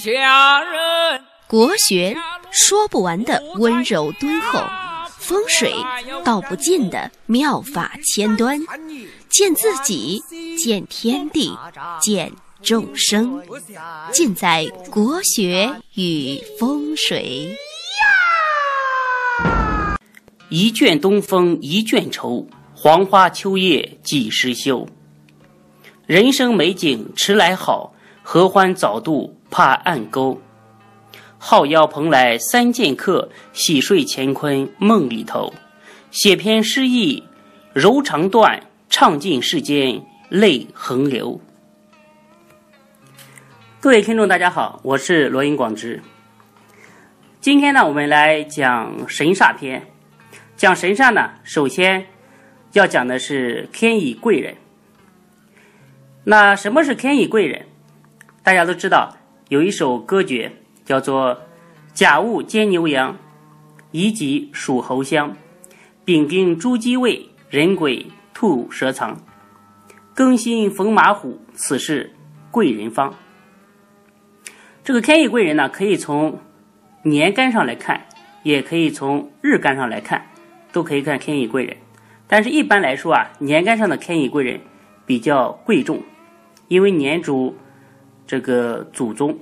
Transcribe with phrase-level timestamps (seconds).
[0.00, 1.20] 下人。
[1.46, 2.16] 国学
[2.50, 4.58] 说不完的温柔敦厚，
[5.18, 5.74] 风水
[6.24, 8.58] 道不尽的妙法千端，
[9.28, 10.22] 见自己，
[10.56, 11.56] 见天地，
[12.00, 12.32] 见
[12.62, 13.42] 众生，
[14.10, 17.54] 尽在国学与风水。
[20.48, 24.88] 一卷东风一卷愁，黄花秋叶几时休？
[26.06, 30.40] 人生美景迟来好，合欢早渡怕暗沟。
[31.36, 35.52] 号邀蓬莱三剑客，洗睡乾坤梦里头。
[36.10, 37.22] 写篇诗意
[37.74, 41.40] 柔肠断，唱尽世间泪横流。
[43.78, 46.02] 各位听众，大家好，我是罗云广之。
[47.40, 49.86] 今天呢，我们来讲神煞篇。
[50.56, 52.06] 讲神煞呢，首先
[52.72, 54.56] 要讲的是天乙贵人。
[56.24, 57.66] 那什么是天乙贵人？
[58.44, 59.16] 大家都知道，
[59.52, 60.50] 有一首歌诀。
[60.84, 61.42] 叫做
[61.92, 63.16] 甲戊兼牛羊，
[63.92, 65.36] 乙己属猴相，
[66.04, 69.16] 丙丁猪鸡未，壬癸兔蛇藏，
[70.16, 72.14] 庚辛逢马虎，此事
[72.50, 73.14] 贵人方。
[74.82, 76.40] 这个天乙贵人呢，可以从
[77.04, 78.06] 年干上来看，
[78.42, 80.26] 也可以从日干上来看，
[80.72, 81.76] 都可以看天乙贵人。
[82.26, 84.60] 但是一般来说啊，年干上的天乙贵人
[85.06, 86.02] 比较贵重，
[86.66, 87.56] 因为年主
[88.32, 89.38] 这个祖宗。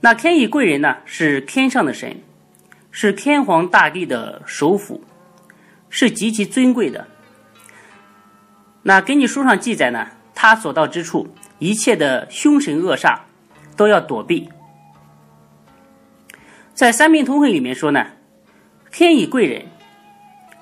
[0.00, 2.20] 那天乙贵人呢，是天上的神，
[2.90, 5.04] 是天皇大帝的首辅，
[5.88, 7.06] 是极其尊贵的。
[8.82, 11.28] 那根据书上记载呢，他所到之处，
[11.60, 13.20] 一切的凶神恶煞
[13.76, 14.48] 都要躲避。
[16.74, 18.08] 在《三命通会》里面说呢，
[18.90, 19.66] 天乙贵人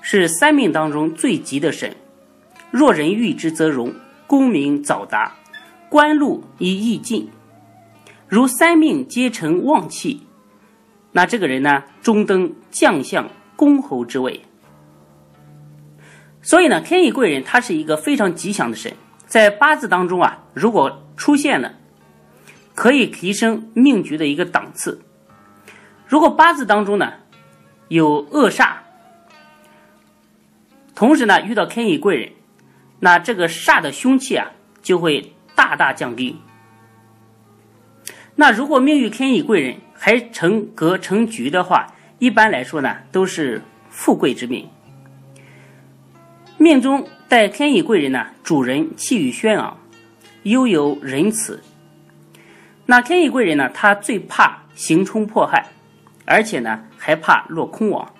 [0.01, 1.95] 是三命当中最吉的神，
[2.69, 3.91] 若人遇之则荣，
[4.27, 5.33] 功名早达，
[5.89, 7.29] 官禄亦易尽。
[8.27, 10.21] 如三命皆成旺气，
[11.11, 14.41] 那这个人呢，终登将相公侯之位。
[16.41, 18.93] 所以呢，天乙贵人他是一个非常吉祥的神，
[19.25, 21.75] 在八字当中啊，如果出现了，
[22.73, 25.01] 可以提升命局的一个档次。
[26.07, 27.13] 如果八字当中呢
[27.87, 28.73] 有恶煞，
[30.95, 32.31] 同时呢遇到天乙贵人，
[32.99, 34.51] 那这个煞的凶气啊
[34.81, 36.35] 就会大大降低。
[38.35, 41.87] 那如果命遇天乙贵人还成格成局的话，
[42.19, 44.67] 一般来说呢都是富贵之命。
[46.57, 49.77] 命中带天乙贵人呢，主人气宇轩昂，
[50.43, 51.63] 悠游仁慈。
[52.85, 55.65] 那天乙贵人呢，他最怕行冲迫害，
[56.25, 58.13] 而且呢还怕落空亡。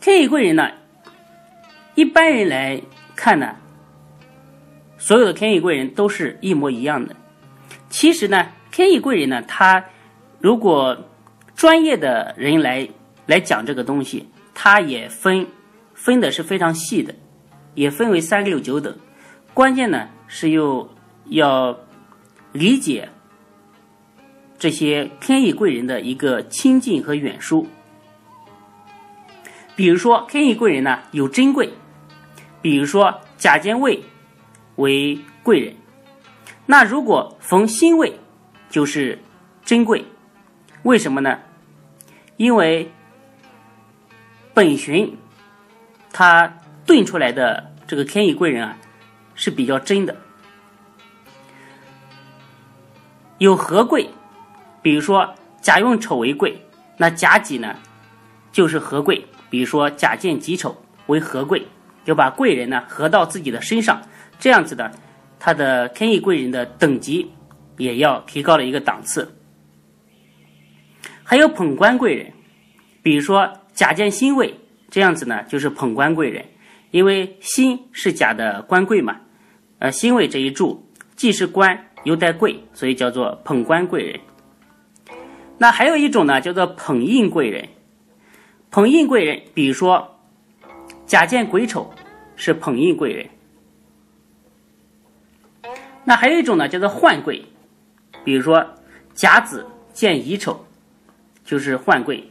[0.00, 0.70] 天乙贵人呢，
[1.94, 2.80] 一般人来
[3.20, 3.54] 看呢。
[4.96, 7.14] 所有的天意贵人都是一模一样的。
[7.90, 9.84] 其实呢，天意贵人呢，他
[10.38, 11.04] 如果
[11.54, 12.88] 专业的人来
[13.26, 15.46] 来讲这个东西，他也分
[15.92, 17.14] 分的是非常细的，
[17.74, 18.96] 也分为三六九等。
[19.52, 20.88] 关键呢是又
[21.26, 21.78] 要
[22.52, 23.10] 理解
[24.58, 27.66] 这些天意贵人的一个亲近和远疏。
[29.76, 31.70] 比如说天意贵人呢有珍贵，
[32.60, 34.02] 比如说甲兼位。
[34.76, 35.76] 为贵人，
[36.64, 38.18] 那如果逢辛未，
[38.70, 39.18] 就是
[39.62, 40.06] 珍贵。
[40.84, 41.38] 为什么呢？
[42.38, 42.90] 因为
[44.54, 45.18] 本旬
[46.10, 46.56] 他
[46.86, 48.78] 炖出来的这个天乙贵人啊
[49.34, 50.16] 是比较真的。
[53.36, 54.08] 有合贵，
[54.80, 56.64] 比如说甲用丑为贵，
[56.96, 57.76] 那甲己呢
[58.50, 59.26] 就是合贵。
[59.50, 61.66] 比如说甲见己丑为合贵，
[62.04, 64.00] 就把贵人呢合到自己的身上。
[64.38, 64.90] 这样子的，
[65.38, 67.30] 他的天意贵人的等级
[67.76, 69.36] 也要提高了一个档次。
[71.22, 72.32] 还有捧官贵人，
[73.02, 74.54] 比如说甲见辛位，
[74.88, 76.44] 这样子呢就是捧官贵人，
[76.90, 79.16] 因为辛是甲的官贵嘛，
[79.78, 84.18] 呃辛位这一柱既是官又带贵，所以叫做捧官贵人。
[85.58, 87.68] 那还有一种呢叫做捧印贵人，
[88.70, 90.19] 捧印贵人，比如说
[91.10, 91.92] 甲见癸丑
[92.36, 93.28] 是捧印贵人。
[96.04, 97.44] 那还有一种呢，叫做换贵，
[98.24, 98.64] 比如说
[99.12, 100.64] 甲子见乙丑，
[101.44, 102.30] 就是换贵。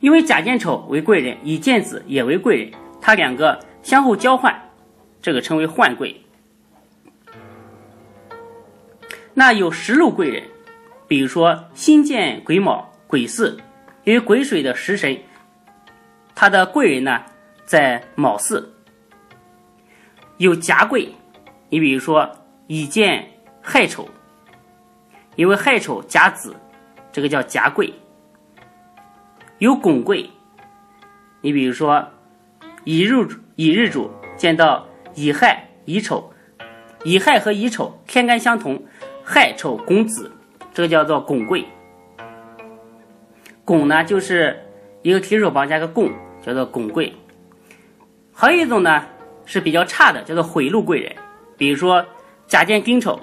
[0.00, 4.54] 因为甲见丑为贵人，乙见子也为贵人，它两个相互交换，
[5.22, 6.20] 这个称为换贵。
[9.32, 10.42] 那有食禄贵人，
[11.08, 13.56] 比如说辛见癸卯、癸巳，
[14.04, 15.18] 因为癸水的食神，
[16.40, 17.20] 他的贵人呢
[17.66, 18.66] 在卯巳。
[20.38, 21.14] 有甲贵。
[21.68, 22.30] 你比如说
[22.66, 23.28] 乙见
[23.60, 24.08] 亥丑，
[25.36, 26.56] 因为亥丑甲子，
[27.12, 27.92] 这个叫甲贵。
[29.58, 30.30] 有拱贵，
[31.42, 32.08] 你比如说
[32.84, 33.16] 乙日
[33.56, 36.32] 乙日主见到乙亥乙丑，
[37.04, 38.82] 乙亥和乙丑天干相同，
[39.22, 40.32] 亥丑拱子，
[40.72, 41.66] 这个叫做拱贵。
[43.62, 44.58] 拱呢就是
[45.02, 46.10] 一个提手旁加个共，
[46.42, 47.14] 叫做拱贵。
[48.32, 49.04] 还有一种呢
[49.44, 51.14] 是比较差的，叫做毁禄贵人。
[51.56, 52.04] 比如说
[52.46, 53.20] 甲见丁丑，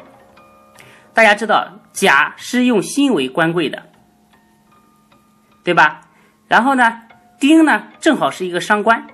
[1.14, 3.82] 大家知道甲是用辛为官贵的，
[5.64, 6.02] 对吧？
[6.48, 7.02] 然后呢，
[7.40, 9.08] 丁呢正好是一个伤官，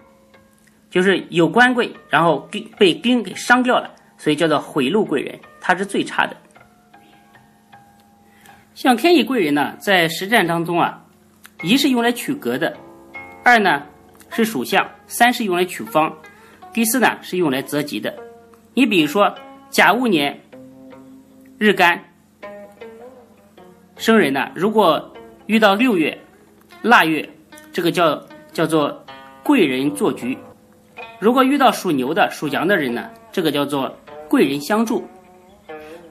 [0.89, 6.35] 就是有官贵，然后丁被丁给伤掉了，所以叫做毁禄贵人，他是最差的。
[8.75, 11.01] 像天乙贵人呢，在实战当中啊，
[11.61, 12.75] 一是用来取格的，
[13.43, 13.83] 二呢
[14.33, 16.11] 是属相，三是用来取方，
[16.73, 18.13] 第四呢是用来择吉的。
[18.73, 19.33] 你比如说
[19.69, 20.37] 甲戊年
[21.57, 22.03] 日干
[23.95, 25.13] 生人呢，如果
[25.45, 26.19] 遇到六月。
[26.81, 27.29] 腊月，
[27.71, 28.21] 这个叫
[28.51, 29.05] 叫做
[29.41, 30.37] 贵人做局。
[31.17, 33.89] 如果遇到属牛的、属羊的人呢，这个叫做
[34.27, 35.07] 贵人相助。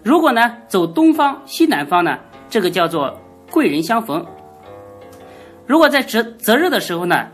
[0.02, 2.18] 如果呢走东方、西南方呢，
[2.48, 3.20] 这个叫做
[3.50, 4.24] 贵人相逢。
[5.66, 7.28] 如果在择择日的时候呢，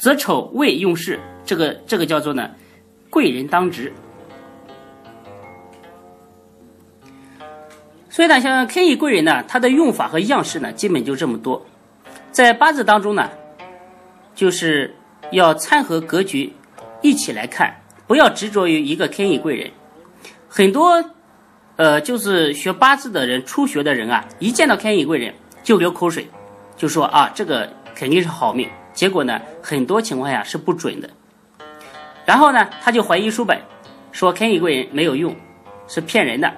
[0.00, 2.50] 择丑未用事，这个这个叫做呢
[3.10, 3.92] 贵人当值。
[8.08, 11.66] 所以呢，像天乙贵人呢，它的用法和样式呢，基本就这么多。
[12.32, 13.28] 在八字当中呢，
[14.34, 14.96] 就是
[15.32, 16.50] 要参合格局
[17.02, 19.70] 一起来看，不要执着于一个天乙贵人。
[20.48, 21.04] 很多
[21.76, 26.26] 呃，就是学八字的人、初学的人啊，一见到天乙贵人就流口水，
[26.74, 28.66] 就说啊，这个肯定是好命。
[28.92, 31.08] 结果呢，很多情况下是不准的。
[32.24, 33.60] 然后呢，他就怀疑书本，
[34.12, 35.34] 说天乙贵人没有用，
[35.88, 36.52] 是骗人的。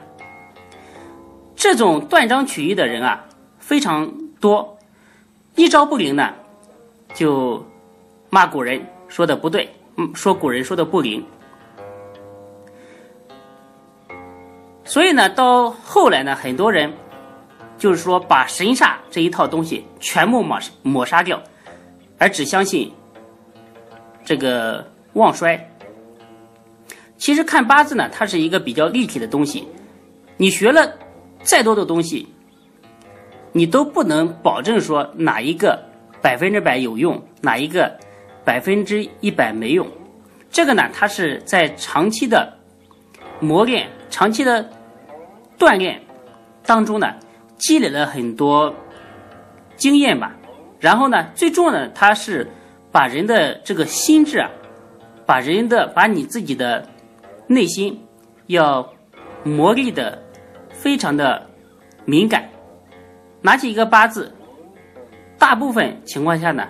[1.55, 3.25] 这种断章取义的人啊，
[3.59, 4.79] 非常多。
[5.55, 6.33] 一招不灵呢，
[7.15, 7.65] 就
[8.31, 11.25] 骂古人说的不对，嗯，说古人说的不灵。
[14.85, 16.93] 所以呢，到后来呢，很多人
[17.79, 21.41] 就是说把神煞这一套东西全部抹抹杀掉，
[22.23, 22.93] 而只相信
[24.25, 25.69] 这个旺衰。
[27.17, 29.67] 其实看八字呢，它是一个比较立体的东西，
[30.37, 30.93] 你学了
[31.43, 32.29] 再多的东西。
[33.51, 35.85] 你都不能保证说哪一个
[36.23, 37.99] 百分之百有用，哪一个
[38.45, 39.85] 百分之一百没用。
[40.49, 42.57] 这个呢，它是在长期的
[43.41, 44.71] 磨练、长期的
[45.59, 46.01] 锻炼
[46.65, 47.17] 当中呢，
[47.59, 48.73] 积累了很多
[49.77, 50.37] 经验吧。
[50.83, 52.49] 然后呢，最重要的，它是
[52.91, 54.51] 把人的这个心智啊，
[55.25, 56.89] 把人的把你自己的
[57.47, 58.05] 内心
[58.49, 58.93] 要
[59.45, 60.21] 磨砺的
[60.71, 61.47] 非常的
[62.05, 62.49] 敏感。
[63.41, 64.35] 拿起一个八字，
[65.39, 66.67] 大部分情况下呢，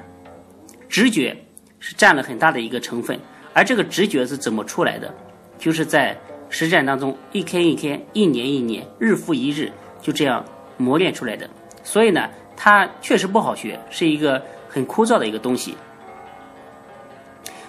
[0.90, 1.34] 直觉
[1.78, 3.18] 是占了很大的一个成分，
[3.54, 5.12] 而这个直觉是怎么出来的？
[5.58, 6.14] 就是在
[6.50, 9.72] 实战当中，一天一天，一年一年，日复一日，
[10.02, 10.44] 就这样
[10.76, 11.48] 磨练出来的。
[11.82, 12.28] 所以呢，
[12.64, 15.76] 它确实不好学，是一个很枯燥的一个东西。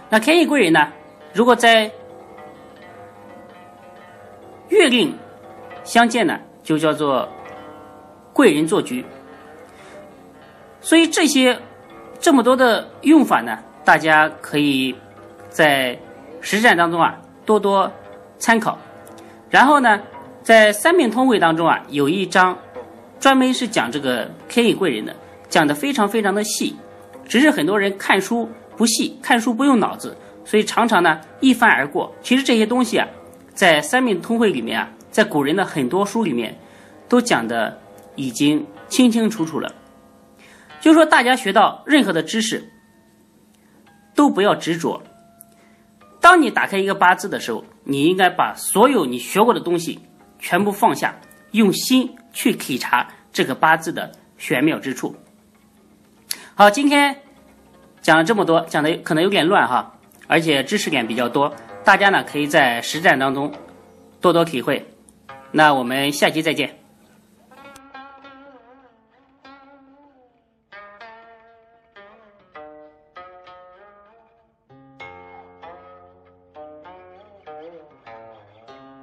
[0.07, 0.87] 那天意贵人呢，
[1.33, 1.89] 如果在
[4.69, 5.12] 月令
[5.83, 7.27] 相见呢，就叫做。
[8.35, 9.05] 贵人做局，
[10.81, 11.55] 所以这些
[12.19, 14.95] 这么多的用法呢，大家可以
[15.51, 15.95] 在
[16.41, 17.91] 实战当中啊多多
[18.39, 18.75] 参考。
[19.51, 20.01] 然后呢，
[20.41, 22.57] 在三命通会当中啊，有一章
[23.24, 25.15] 专门是讲这个天乙贵人的，
[25.48, 26.75] 讲的非常非常的细。
[27.25, 30.13] 只是很多人看书不细，看书不用脑子，
[30.44, 32.13] 所以常常呢一翻而过。
[32.22, 33.08] 其实这些东西啊，
[33.53, 36.53] 在三命通会里面啊，在古人的很多书里面
[37.08, 37.80] 都讲的。
[38.15, 39.74] 已经清清楚楚了，
[40.80, 42.63] 就说大家学到任何的知识，
[44.13, 45.01] 都不要执着。
[46.22, 49.98] 当你打开一个八字的时候，你应该把所有你学过的东西
[50.38, 51.20] 全部放下，
[51.53, 55.15] 用心去体察这个八字的玄妙之处。
[56.55, 57.17] 好，今天
[58.01, 59.97] 讲了这么多，讲的可能有点乱哈，
[60.27, 63.53] 而且知识点比较多，大家呢可以在实战当中
[64.19, 64.85] 多多体会。
[65.51, 66.82] 那我们下期再见。